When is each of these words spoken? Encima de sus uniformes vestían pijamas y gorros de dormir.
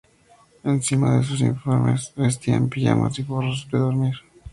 Encima 0.63 1.15
de 1.15 1.23
sus 1.23 1.41
uniformes 1.41 2.11
vestían 2.15 2.67
pijamas 2.69 3.19
y 3.19 3.23
gorros 3.23 3.67
de 3.71 3.77
dormir. 3.77 4.15